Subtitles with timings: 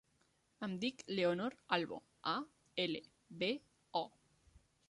[0.67, 2.01] Em dic Leonor Albo:
[2.33, 2.35] a,
[2.87, 3.05] ela,
[3.45, 3.55] be,
[4.05, 4.05] o.